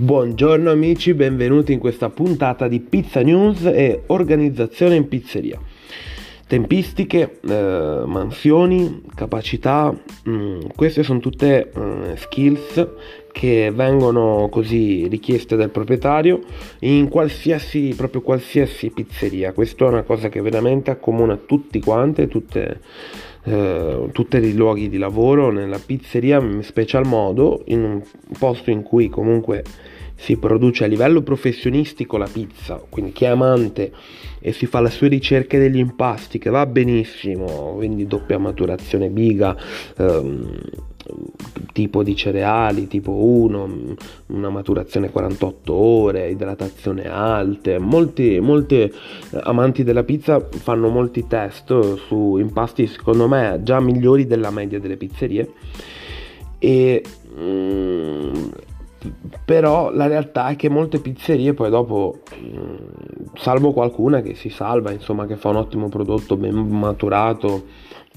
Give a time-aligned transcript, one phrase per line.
[0.00, 5.60] Buongiorno amici, benvenuti in questa puntata di Pizza News e organizzazione in pizzeria.
[6.46, 12.86] Tempistiche, eh, mansioni, capacità, mh, mm, queste sono tutte eh, skills
[13.38, 16.40] che vengono così richieste dal proprietario
[16.80, 19.52] in qualsiasi, proprio qualsiasi pizzeria.
[19.52, 22.80] Questa è una cosa che veramente accomuna tutti quanti, tutte,
[23.44, 28.02] eh, tutti i luoghi di lavoro, nella pizzeria in special modo, in un
[28.36, 29.62] posto in cui comunque
[30.16, 33.92] si produce a livello professionistico la pizza, quindi chi è amante
[34.40, 39.56] e si fa le sue ricerche degli impasti che va benissimo, quindi doppia maturazione biga,
[39.96, 40.60] ehm,
[41.72, 43.94] tipo di cereali, tipo 1,
[44.26, 48.92] una maturazione 48 ore, idratazione alte, molti, molti eh,
[49.42, 54.96] amanti della pizza fanno molti test su impasti secondo me già migliori della media delle
[54.96, 55.52] pizzerie.
[56.58, 57.02] E
[57.38, 58.48] mm,
[59.44, 62.74] però la realtà è che molte pizzerie poi dopo mm,
[63.34, 67.66] salvo qualcuna che si salva insomma che fa un ottimo prodotto ben maturato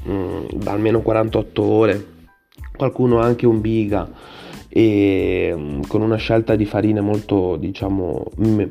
[0.07, 2.05] mm, da almeno 48 ore
[2.81, 4.09] qualcuno anche un biga
[4.67, 8.25] e mm, con una scelta di farine molto diciamo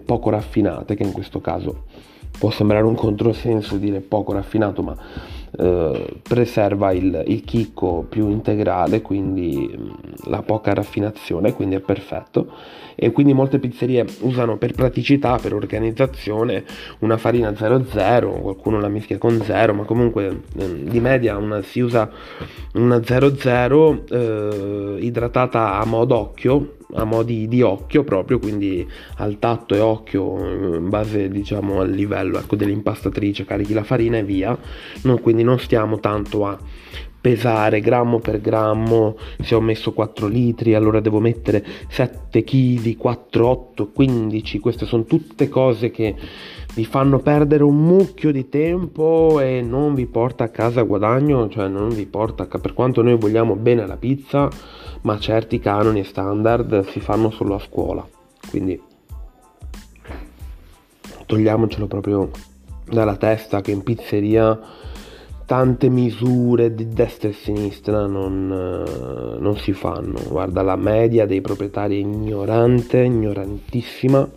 [0.05, 1.85] poco raffinate che in questo caso
[2.41, 4.97] può sembrare un controsenso dire poco raffinato ma
[5.59, 9.89] eh, preserva il, il, chicco più integrale, quindi mm,
[10.31, 12.51] la poca raffinazione, quindi è perfetto.
[12.95, 16.65] E quindi molte pizzerie usano per praticità, per organizzazione,
[17.01, 21.81] una farina 00, qualcuno la mischia con 0, ma comunque eh, di media una, si
[21.81, 22.11] usa
[22.75, 29.75] una 00 eh, idratata a modo occhio, a modi di occhio proprio, quindi al tatto
[29.75, 34.57] e occhio in base diciamo al livello ecco, dell'impastatrice, carichi la farina e via,
[35.03, 36.59] non, quindi non stiamo tanto a
[37.21, 43.47] pesare grammo per grammo, se ho messo 4 litri allora devo mettere 7 kg, 4,
[43.47, 46.15] 8, 15, queste sono tutte cose che
[46.75, 51.69] vi fanno perdere un mucchio di tempo e non vi porta a casa guadagno, cioè
[51.69, 54.49] non vi porta a per quanto noi vogliamo bene alla pizza,
[55.03, 58.07] ma certi canoni e standard si fanno solo a scuola,
[58.49, 58.81] quindi
[61.27, 62.31] togliamocelo proprio
[62.85, 64.59] dalla testa che in pizzeria
[65.47, 70.21] tante misure di destra e sinistra non, eh, non, si fanno.
[70.29, 74.29] Guarda, la media dei proprietari è ignorante, ignorantissima.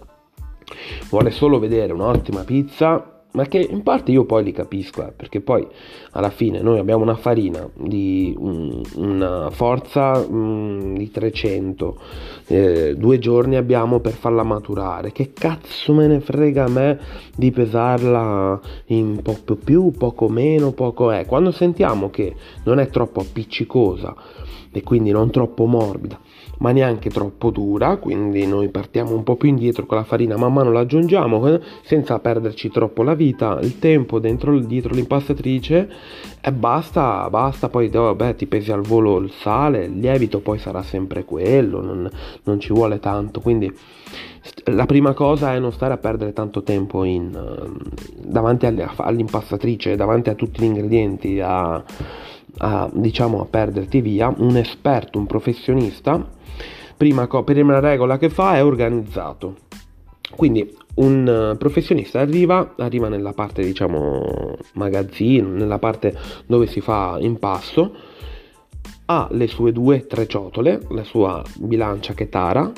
[1.10, 5.42] Vuole solo vedere un'ottima pizza ma che in parte io poi li capisco, eh, perché
[5.42, 5.68] poi
[6.12, 12.00] alla fine noi abbiamo una farina di un, una forza mh, di 300,
[12.48, 17.00] eh, due giorni abbiamo per farla maturare, che cazzo me ne frega a me
[17.36, 22.36] di pesarla in poco più, poco meno, poco è, quando sentiamo che
[22.66, 24.16] non è troppo appiccicosa
[24.72, 26.20] e quindi non troppo morbida,
[26.60, 30.54] ma neanche troppo dura, quindi noi partiamo un po' più indietro con la farina, man
[30.54, 35.90] mano la aggiungiamo eh, senza perderci troppo la vita, il tempo dentro dietro l'impastatrice
[36.42, 40.84] e basta, basta, poi vabbè ti pesi al volo il sale, il lievito poi sarà
[40.84, 42.10] sempre quello, non,
[42.44, 43.72] non ci vuole tanto, quindi
[44.66, 47.32] la prima cosa è non stare a perdere tanto tempo in,
[48.18, 51.84] davanti all'impastatrice, davanti a tutti gli ingredienti, a,
[52.58, 56.26] a, diciamo a perderti via, un esperto, un professionista
[56.96, 59.58] prima, prima regola che fa è organizzato.
[60.36, 67.18] Quindi un eh, professionista arriva, arriva nella parte diciamo magazzino, nella parte dove si fa
[67.20, 67.96] impasto,
[69.06, 72.72] ha le sue due tre ciotole, la sua bilancia che tara,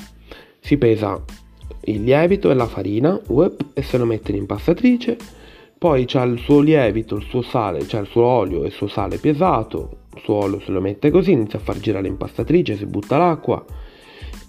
[0.60, 1.22] si pesa
[1.82, 5.18] il lievito e la farina whoop, e se lo mette in impastatrice,
[5.78, 8.88] poi c'ha il suo lievito, il suo sale, c'è il suo olio e il suo
[8.88, 12.86] sale pesato, il suo olio se lo mette così, inizia a far girare l'impastatrice, si
[12.86, 13.64] butta l'acqua,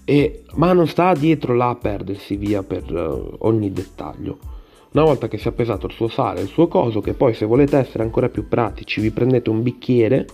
[0.05, 4.37] e, ma non sta dietro là a perdersi via per uh, ogni dettaglio.
[4.93, 7.45] Una volta che si è pesato il suo sale, il suo coso, che poi se
[7.45, 10.25] volete essere ancora più pratici vi prendete un bicchiere,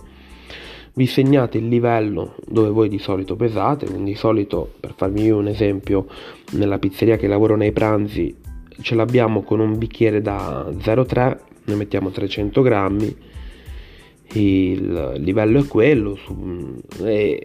[0.94, 5.48] vi segnate il livello dove voi di solito pesate, quindi di solito per farvi un
[5.48, 6.06] esempio
[6.52, 8.42] nella pizzeria che lavoro nei pranzi
[8.80, 13.16] ce l'abbiamo con un bicchiere da 0,3, ne mettiamo 300 grammi.
[14.32, 16.34] Il livello è quello su,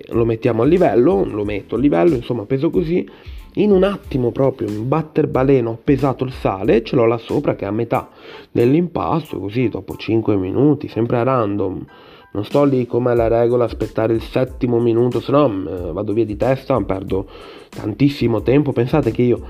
[0.08, 3.08] lo mettiamo a livello lo metto a livello insomma peso così.
[3.56, 7.56] In un attimo proprio in batter baleno ho pesato il sale ce l'ho là sopra
[7.56, 8.10] che è a metà
[8.52, 11.86] dell'impasto così dopo 5 minuti sempre a random.
[12.32, 16.26] Non sto lì come la regola aspettare il settimo minuto se no eh, vado via
[16.26, 17.28] di testa perdo
[17.70, 18.72] tantissimo tempo.
[18.72, 19.48] Pensate che io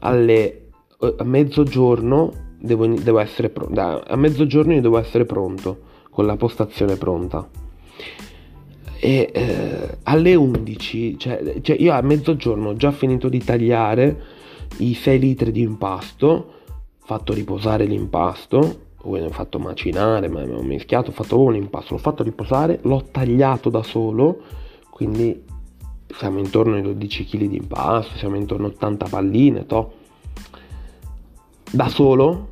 [0.00, 0.61] alle
[1.16, 6.96] a mezzogiorno devo, devo essere pronto a mezzogiorno io devo essere pronto con la postazione
[6.96, 7.48] pronta.
[9.00, 14.20] e eh, alle 11, cioè, cioè, io a mezzogiorno ho già finito di tagliare
[14.78, 16.52] i 6 litri di impasto,
[16.98, 22.22] fatto riposare l'impasto, ho fatto macinare, ma ho mischiato, ho fatto un impasto, l'ho fatto
[22.22, 24.40] riposare, l'ho tagliato da solo,
[24.90, 25.42] quindi
[26.14, 30.00] siamo intorno ai 12 kg di impasto, siamo intorno a 80 palline, to.
[31.72, 32.48] Da solo?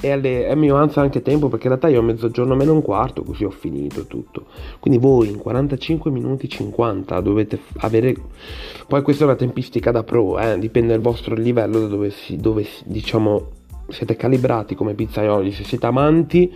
[0.00, 2.82] E, alle, e mi avanza anche tempo perché in realtà io ho mezzogiorno meno un
[2.82, 4.46] quarto così ho finito tutto.
[4.80, 8.16] Quindi voi in 45 minuti 50 dovete avere
[8.88, 10.58] poi questa è una tempistica da pro eh?
[10.58, 13.50] dipende dal vostro livello da dove, si, dove diciamo
[13.88, 15.52] siete calibrati come pizzaioli.
[15.52, 16.52] Se siete amanti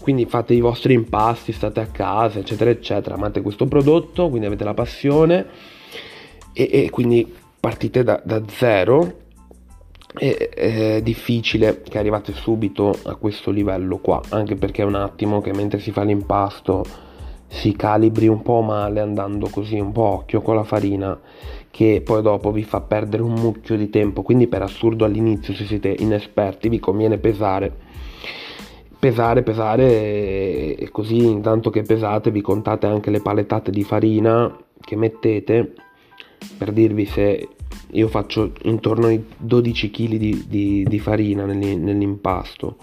[0.00, 4.64] quindi fate i vostri impasti state a casa eccetera eccetera amate questo prodotto quindi avete
[4.64, 5.46] la passione
[6.54, 7.30] e, e quindi
[7.60, 9.26] partite da, da zero
[10.18, 15.40] è, è, difficile che arrivate subito a questo livello qua, anche perché è un attimo
[15.40, 17.06] che mentre si fa l'impasto
[17.50, 21.18] si calibri un po' male andando così un po' occhio con la farina
[21.70, 25.64] che poi dopo vi fa perdere un mucchio di tempo, quindi per assurdo all'inizio se
[25.64, 27.86] siete inesperti vi conviene pesare.
[28.98, 34.96] Pesare, pesare e così intanto che pesate vi contate anche le palettate di farina che
[34.96, 35.72] mettete
[36.56, 37.48] per dirvi se
[37.92, 42.76] io faccio intorno ai 12 kg di, di, di farina nell'impasto.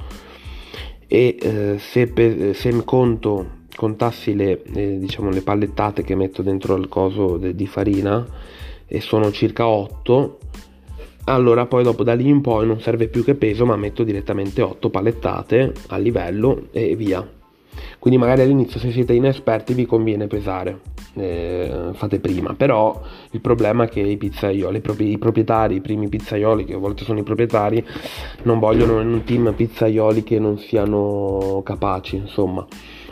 [1.07, 6.73] E eh, se, pe- se conto contassi le, eh, diciamo, le pallettate che metto dentro
[6.73, 8.25] al coso de- di farina
[8.87, 10.39] e sono circa 8
[11.25, 14.61] allora poi dopo da lì in poi non serve più che peso ma metto direttamente
[14.61, 17.27] 8 palettate a livello e via
[17.99, 20.79] quindi magari all'inizio se siete inesperti vi conviene pesare
[21.15, 23.01] eh, fate prima però
[23.31, 27.19] il problema è che i pizzaioli i proprietari i primi pizzaioli che a volte sono
[27.19, 27.85] i proprietari
[28.43, 32.65] non vogliono in un team pizzaioli che non siano capaci insomma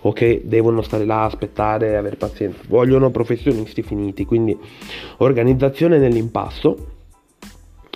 [0.05, 2.59] o che devono stare là aspettare avere pazienza.
[2.67, 4.57] Vogliono professionisti finiti quindi
[5.17, 6.91] organizzazione nell'impasto.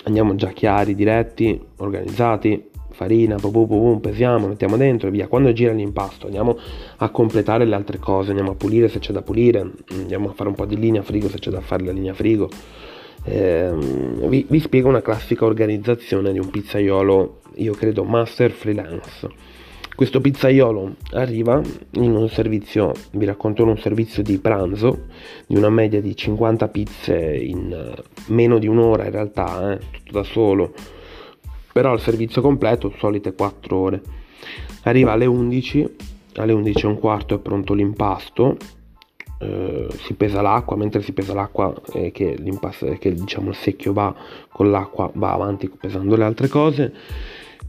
[0.04, 5.28] Andiamo già chiari diretti organizzati farina, pum, pum, pum, pesiamo, mettiamo dentro e via.
[5.28, 6.58] Quando gira l'impasto andiamo
[6.96, 10.48] a completare le altre cose, andiamo a pulire se c'è da pulire, andiamo a fare
[10.48, 12.48] un po' di linea frigo se c'è da fare la linea frigo.
[13.22, 13.70] Eh,
[14.26, 19.28] vi, vi spiego una classica organizzazione di un pizzaiolo, io credo master freelance.
[19.94, 21.60] Questo pizzaiolo arriva
[21.92, 25.06] in un servizio, vi racconto un servizio di pranzo
[25.46, 30.12] di una media di 50 pizze in eh, meno di un'ora in realtà, eh, tutto
[30.12, 30.72] da solo
[31.78, 34.02] però il servizio completo solite 4 ore.
[34.82, 35.94] Arriva alle 11
[36.34, 38.56] alle 11 e un quarto è pronto l'impasto
[39.38, 43.92] eh, si pesa l'acqua mentre si pesa l'acqua eh, che, l'impasto, che diciamo il secchio
[43.92, 44.14] va
[44.50, 46.92] con l'acqua va avanti pesando le altre cose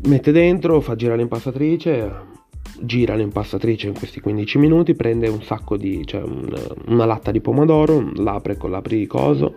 [0.08, 2.38] mette dentro fa girare l'impastatrice
[2.82, 7.42] gira l'impastatrice in questi 15 minuti prende un sacco di cioè una, una latta di
[7.42, 9.56] pomodoro l'apre con l'apricoso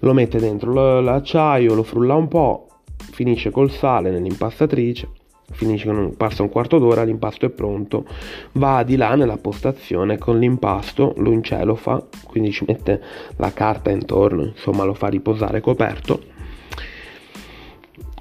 [0.00, 2.69] lo mette dentro l'acciaio lo frulla un po'
[3.10, 5.08] finisce col sale nell'impastatrice,
[5.52, 8.04] finisce passa un quarto d'ora, l'impasto è pronto,
[8.52, 13.00] va di là nella postazione con l'impasto, lo fa, quindi ci mette
[13.36, 16.38] la carta intorno, insomma lo fa riposare coperto.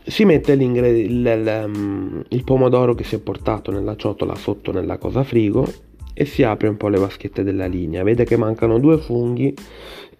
[0.03, 5.23] Si mette il, mm, il pomodoro che si è portato nella ciotola sotto nella cosa
[5.23, 5.71] frigo
[6.15, 8.01] e si apre un po' le vaschette della linea.
[8.01, 9.53] Vede che mancano due funghi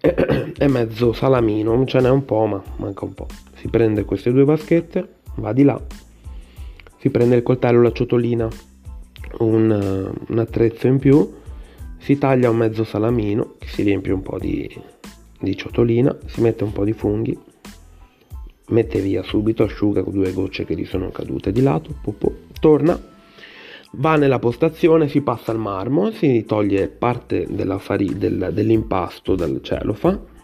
[0.00, 3.26] e mezzo salamino, ce n'è un po' ma manca un po'
[3.60, 5.78] si prende queste due vaschette, va di là,
[6.96, 8.48] si prende il coltello, la ciotolina,
[9.40, 11.30] un, un attrezzo in più,
[11.98, 14.66] si taglia un mezzo salamino, che si riempie un po' di,
[15.38, 17.38] di ciotolina, si mette un po' di funghi,
[18.68, 22.98] mette via subito, asciuga con due gocce che gli sono cadute di lato, pupo, torna,
[23.92, 27.46] va nella postazione, si passa al marmo, si toglie parte
[27.78, 30.38] fari, del, dell'impasto dal celofa,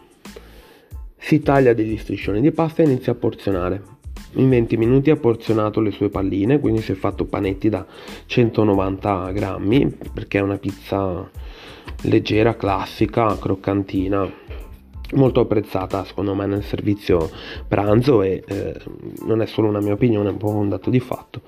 [1.16, 3.94] si taglia degli striscioni di pasta e inizia a porzionare.
[4.35, 7.87] In 20 minuti ha porzionato le sue palline, quindi si è fatto panetti da
[8.26, 11.28] 190 grammi, perché è una pizza
[12.02, 14.30] leggera, classica, croccantina,
[15.14, 17.30] molto apprezzata secondo me nel servizio
[17.66, 18.75] pranzo e eh,
[19.25, 21.42] non è solo una mia opinione, è un po' un dato di fatto.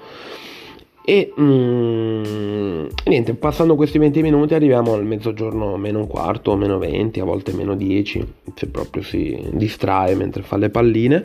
[1.08, 7.20] E mm, niente, passando questi 20 minuti arriviamo al mezzogiorno meno un quarto, meno 20,
[7.20, 11.24] a volte meno 10, se proprio si distrae mentre fa le palline.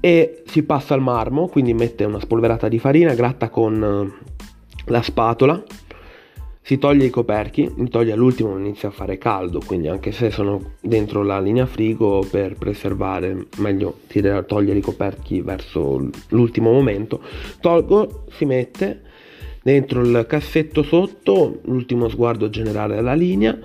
[0.00, 4.10] E si passa al marmo, quindi mette una spolverata di farina, gratta con
[4.86, 5.62] la spatola
[6.68, 10.74] si toglie i coperchi, li toglie all'ultimo inizia a fare caldo, quindi anche se sono
[10.82, 17.22] dentro la linea frigo per preservare, meglio tirare, togliere i coperchi verso l'ultimo momento,
[17.62, 19.00] tolgo, si mette
[19.62, 23.58] dentro il cassetto sotto, l'ultimo sguardo generale alla linea,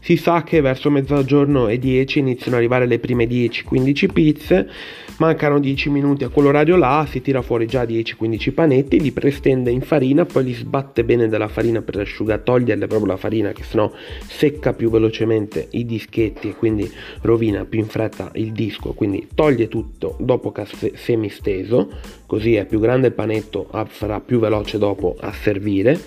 [0.00, 4.70] Si sa che verso mezzogiorno e 10 iniziano ad arrivare le prime 10-15 pizze,
[5.18, 9.82] mancano 10 minuti a quell'orario là, si tira fuori già 10-15 panetti, li prestende in
[9.82, 13.90] farina, poi li sbatte bene della farina per asciugare, toglierle proprio la farina che sennò
[14.26, 16.90] secca più velocemente i dischetti e quindi
[17.22, 21.90] rovina più in fretta il disco, quindi toglie tutto dopo che è semisteso,
[22.28, 25.98] così è più grande il panetto, farà più veloce dopo a servire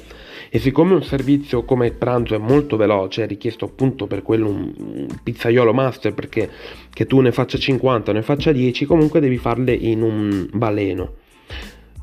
[0.53, 4.49] e siccome un servizio come il pranzo è molto veloce, è richiesto appunto per quello
[4.49, 6.49] un pizzaiolo master perché
[6.93, 11.13] che tu ne faccia 50 o ne faccia 10, comunque devi farle in un baleno.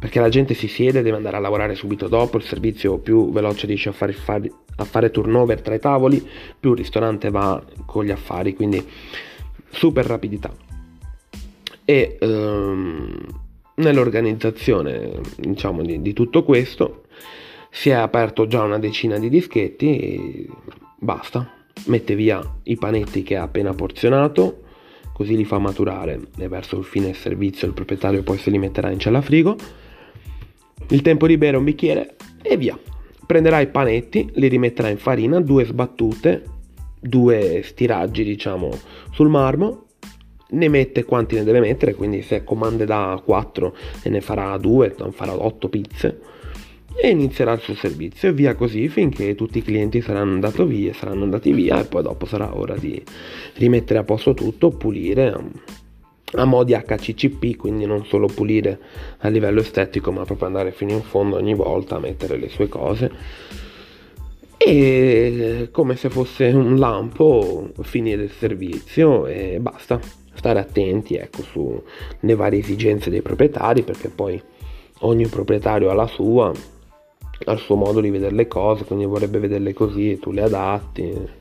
[0.01, 3.67] Perché la gente si siede, deve andare a lavorare subito dopo, il servizio più veloce
[3.67, 6.27] riesce a fare, a fare turnover tra i tavoli,
[6.59, 8.83] più il ristorante va con gli affari, quindi
[9.69, 10.51] super rapidità.
[11.85, 13.47] E ehm,
[13.79, 17.03] nell'organizzazione diciamo di, di tutto questo
[17.71, 20.49] si è aperto già una decina di dischetti e
[20.99, 21.53] basta.
[21.87, 24.63] Mette via i panetti che ha appena porzionato,
[25.13, 28.91] così li fa maturare e verso il fine servizio il proprietario poi se li metterà
[28.91, 29.57] in cella frigo.
[30.89, 32.79] Il tempo di bere un bicchiere e via.
[33.27, 36.43] Prenderà i panetti, li rimetterà in farina, due sbattute,
[36.99, 38.71] due stiraggi diciamo
[39.13, 39.88] sul marmo
[40.51, 44.95] ne mette quanti ne deve mettere, quindi se comande da 4 e ne farà 2,
[44.99, 46.21] non farà 8 pizze
[47.01, 50.93] e inizierà il suo servizio e via così finché tutti i clienti saranno andati via,
[50.93, 53.01] saranno andati via e poi dopo sarà ora di
[53.55, 55.33] rimettere a posto tutto, pulire
[56.33, 58.79] a modi HCCP, quindi non solo pulire
[59.19, 62.69] a livello estetico, ma proprio andare fino in fondo ogni volta a mettere le sue
[62.69, 63.11] cose.
[64.57, 70.01] E come se fosse un lampo finire il servizio e basta
[70.39, 74.41] stare attenti ecco sulle varie esigenze dei proprietari perché poi
[75.01, 76.53] ogni proprietario ha la sua
[77.45, 81.37] al suo modo di vedere le cose, quindi vorrebbe vederle così e tu le adatti.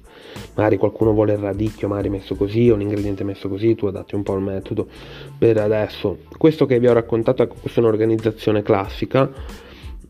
[0.53, 4.13] Magari qualcuno vuole il radicchio, magari messo così, o un ingrediente messo così, tu adatti
[4.13, 4.87] un po' il metodo.
[5.37, 9.31] Per adesso, questo che vi ho raccontato, ecco, questa è un'organizzazione classica,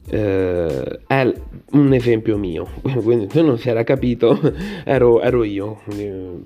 [0.10, 1.34] eh, è
[1.72, 2.68] un esempio mio,
[3.04, 4.40] quindi se non si era capito,
[4.86, 5.82] ero, ero io,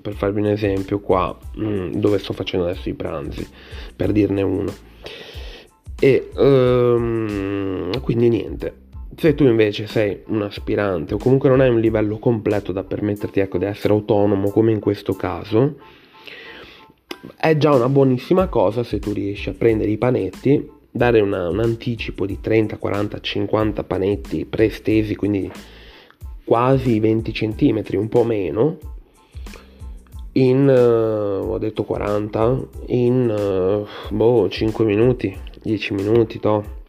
[0.00, 3.46] per farvi un esempio qua, mm, dove sto facendo adesso i pranzi,
[3.94, 4.72] per dirne uno.
[5.98, 8.74] E um, quindi niente,
[9.16, 13.38] se tu invece sei un aspirante o comunque non hai un livello completo da permetterti
[13.38, 15.76] ecco, di essere autonomo come in questo caso,
[17.36, 21.58] è già una buonissima cosa se tu riesci a prendere i panetti, dare una, un
[21.58, 25.50] anticipo di 30, 40, 50 panetti prestesi, quindi
[26.44, 28.78] quasi 20 cm, un po' meno,
[30.32, 36.80] in, uh, ho detto 40, in uh, boh, 5 minuti, 10 minuti, to'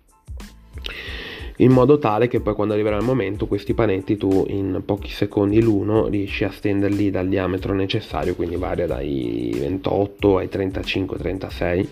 [1.57, 5.61] in modo tale che poi quando arriverà il momento questi panetti tu in pochi secondi
[5.61, 11.87] l'uno riesci a stenderli dal diametro necessario, quindi varia dai 28 ai 35-36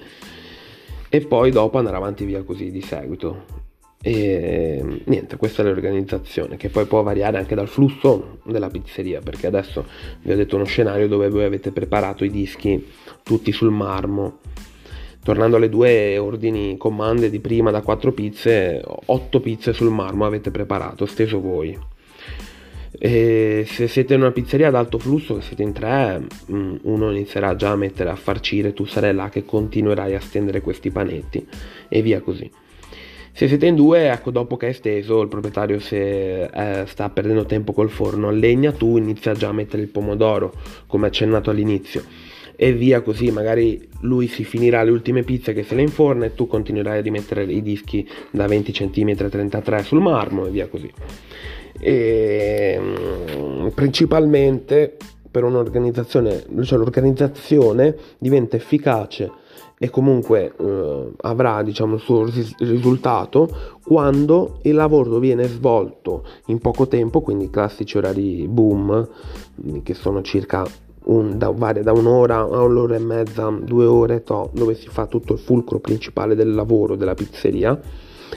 [1.13, 3.59] e poi dopo andare avanti via così di seguito.
[4.01, 9.45] E niente, questa è l'organizzazione che poi può variare anche dal flusso della pizzeria, perché
[9.45, 9.85] adesso
[10.21, 12.87] vi ho detto uno scenario dove voi avete preparato i dischi
[13.23, 14.39] tutti sul marmo
[15.21, 20.49] tornando alle due ordini comande di prima da 4 pizze, 8 pizze sul marmo avete
[20.49, 21.77] preparato, steso voi.
[23.03, 27.09] E se siete in una pizzeria ad alto flusso, che siete in tre, mm, uno
[27.09, 31.43] inizierà già a mettere a farcire, tu sarai là che continuerai a stendere questi panetti
[31.89, 32.47] e via così.
[33.31, 37.45] Se siete in due, ecco, dopo che è steso, il proprietario se eh, sta perdendo
[37.45, 40.53] tempo col forno a legna, tu inizia già a mettere il pomodoro,
[40.85, 42.03] come accennato all'inizio
[42.55, 46.35] e via così, magari lui si finirà le ultime pizze che se le inforna e
[46.35, 50.67] tu continuerai a rimettere i dischi da 20 cm a 33 sul marmo e via
[50.67, 50.91] così.
[51.81, 54.97] E, mm, principalmente
[55.29, 59.31] per un'organizzazione, cioè l'organizzazione diventa efficace
[59.83, 63.49] e comunque eh, avrà diciamo, il suo ris- risultato
[63.83, 69.09] quando il lavoro viene svolto in poco tempo, quindi i classici orari boom
[69.81, 70.63] che sono circa
[71.05, 75.07] un, da, varia da un'ora a un'ora e mezza, due ore, to, dove si fa
[75.07, 77.79] tutto il fulcro principale del lavoro della pizzeria,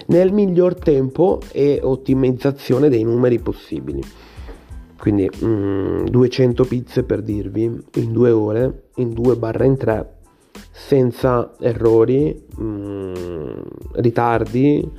[0.06, 4.02] nel miglior tempo e ottimizzazione dei numeri possibili.
[4.98, 10.14] Quindi mm, 200 pizze per dirvi in due ore, in due barra in tre,
[10.70, 13.12] senza errori, mm,
[13.92, 14.90] ritardi,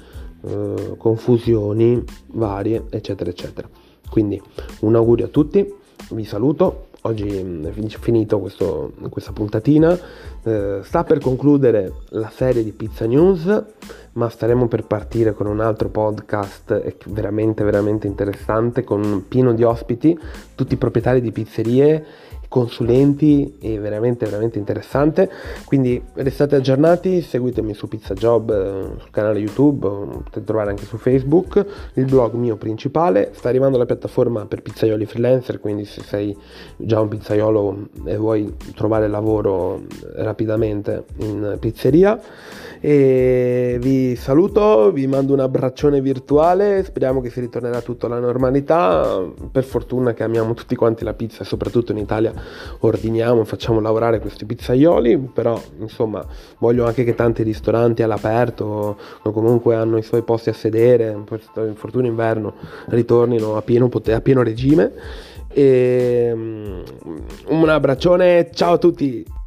[0.46, 3.68] eh, confusioni varie, eccetera, eccetera.
[4.10, 4.40] Quindi
[4.82, 5.74] un augurio a tutti,
[6.12, 9.98] vi saluto, oggi è finito questo, questa puntatina.
[10.44, 13.64] Eh, sta per concludere la serie di Pizza News.
[14.14, 20.18] ma staremo per partire con un altro podcast veramente veramente interessante con pieno di ospiti,
[20.56, 22.06] tutti proprietari di pizzerie
[22.56, 25.30] consulenti e veramente veramente interessante.
[25.66, 29.90] Quindi restate aggiornati seguitemi su Pizza Job eh, sul canale youtube
[30.24, 33.32] potete trovare anche su facebook il blog mio principale.
[33.34, 36.34] Sta arrivando la piattaforma per pizzaioli freelancer quindi se sei
[36.78, 39.82] già un pizzaiolo e vuoi trovare lavoro
[40.16, 42.18] rapidamente in pizzeria
[42.88, 49.24] e vi saluto, vi mando un abbraccione virtuale, speriamo che si ritornerà tutto alla normalità,
[49.52, 52.32] per fortuna che amiamo tutti quanti la pizza e soprattutto in Italia
[52.82, 56.24] ordiniamo, facciamo lavorare questi pizzaioli, però insomma
[56.60, 61.42] voglio anche che tanti ristoranti all'aperto o comunque hanno i suoi posti a sedere, per
[61.74, 62.54] fortuna inverno,
[62.90, 64.92] ritornino a pieno, a pieno regime.
[65.48, 66.84] E, um,
[67.48, 69.45] un abbraccione, ciao a tutti!